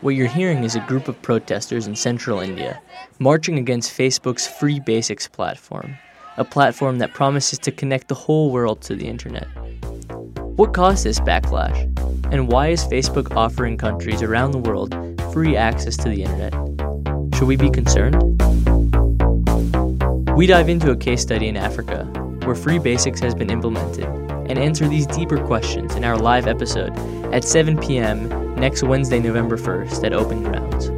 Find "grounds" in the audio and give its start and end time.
30.42-30.97